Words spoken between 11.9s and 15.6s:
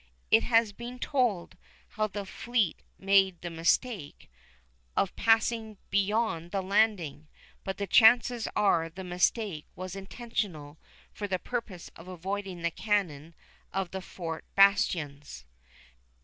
of avoiding the cannon of the fort bastions.